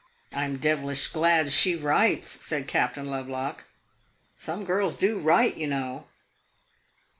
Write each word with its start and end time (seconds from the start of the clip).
"I 0.33 0.45
'm 0.45 0.57
devilish 0.57 1.09
glad 1.09 1.51
she 1.51 1.75
writes," 1.75 2.27
said 2.43 2.67
Captain 2.67 3.07
Lovelock; 3.11 3.65
"some 4.39 4.65
girls 4.65 4.95
do 4.95 5.19
write, 5.19 5.57
you 5.57 5.67
know." 5.67 6.07